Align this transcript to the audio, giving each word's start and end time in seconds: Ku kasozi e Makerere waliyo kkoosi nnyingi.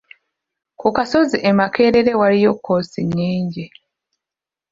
Ku 0.79 0.87
kasozi 0.95 1.37
e 1.49 1.51
Makerere 1.57 2.11
waliyo 2.21 2.51
kkoosi 2.55 2.99
nnyingi. 3.07 3.65